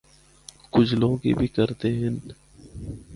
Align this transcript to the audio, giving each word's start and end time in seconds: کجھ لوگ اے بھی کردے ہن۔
کجھ 0.73 0.93
لوگ 1.01 1.17
اے 1.27 1.31
بھی 1.37 1.47
کردے 1.55 1.89
ہن۔ 2.01 2.15